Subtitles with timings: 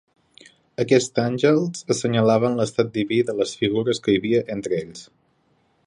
[0.83, 5.07] Aquests àngels assenyalaven l'estat diví de les figures que hi havia entre ells.